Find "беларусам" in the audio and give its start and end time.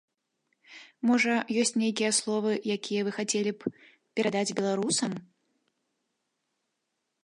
4.63-5.19